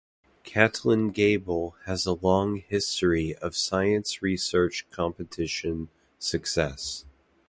Catlin 0.43 1.11
Gabel 1.11 1.75
has 1.85 2.07
a 2.07 2.13
long 2.13 2.63
history 2.67 3.35
of 3.35 3.55
science 3.55 4.19
research 4.23 4.87
competition 4.89 5.89
success. 6.17 7.05